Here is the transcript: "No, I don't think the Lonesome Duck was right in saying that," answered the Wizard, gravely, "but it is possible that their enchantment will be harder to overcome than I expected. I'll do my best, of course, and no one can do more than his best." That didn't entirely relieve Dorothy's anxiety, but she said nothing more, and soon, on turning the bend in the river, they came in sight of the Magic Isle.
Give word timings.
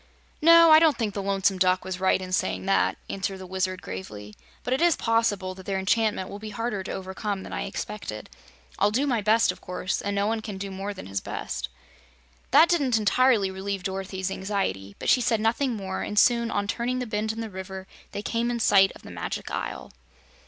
"No, 0.41 0.71
I 0.71 0.79
don't 0.79 0.97
think 0.97 1.13
the 1.13 1.21
Lonesome 1.21 1.59
Duck 1.59 1.85
was 1.85 1.99
right 1.99 2.19
in 2.19 2.31
saying 2.31 2.65
that," 2.65 2.97
answered 3.07 3.37
the 3.37 3.45
Wizard, 3.45 3.83
gravely, 3.83 4.33
"but 4.63 4.73
it 4.73 4.81
is 4.81 4.95
possible 4.95 5.53
that 5.53 5.67
their 5.67 5.77
enchantment 5.77 6.27
will 6.27 6.39
be 6.39 6.49
harder 6.49 6.81
to 6.81 6.91
overcome 6.91 7.43
than 7.43 7.53
I 7.53 7.65
expected. 7.67 8.27
I'll 8.79 8.89
do 8.89 9.05
my 9.05 9.21
best, 9.21 9.51
of 9.51 9.61
course, 9.61 10.01
and 10.01 10.15
no 10.15 10.25
one 10.25 10.41
can 10.41 10.57
do 10.57 10.71
more 10.71 10.91
than 10.95 11.05
his 11.05 11.21
best." 11.21 11.69
That 12.49 12.67
didn't 12.67 12.97
entirely 12.97 13.51
relieve 13.51 13.83
Dorothy's 13.83 14.31
anxiety, 14.31 14.95
but 14.97 15.07
she 15.07 15.21
said 15.21 15.39
nothing 15.39 15.75
more, 15.75 16.01
and 16.01 16.17
soon, 16.17 16.49
on 16.49 16.67
turning 16.67 16.97
the 16.97 17.05
bend 17.05 17.31
in 17.31 17.39
the 17.39 17.51
river, 17.51 17.85
they 18.11 18.23
came 18.23 18.49
in 18.49 18.59
sight 18.59 18.91
of 18.95 19.03
the 19.03 19.11
Magic 19.11 19.51
Isle. 19.51 19.91